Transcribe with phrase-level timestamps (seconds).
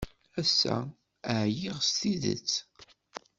[0.41, 0.77] Ass-a,
[1.41, 2.51] ɛyiɣ s tidet.